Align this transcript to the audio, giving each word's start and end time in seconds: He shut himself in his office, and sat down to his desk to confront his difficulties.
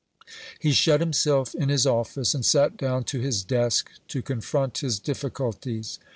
He 0.59 0.71
shut 0.71 0.99
himself 0.99 1.53
in 1.53 1.69
his 1.69 1.85
office, 1.85 2.33
and 2.33 2.43
sat 2.43 2.75
down 2.75 3.03
to 3.03 3.19
his 3.19 3.43
desk 3.43 3.91
to 4.07 4.23
confront 4.23 4.79
his 4.79 4.97
difficulties. 4.97 5.99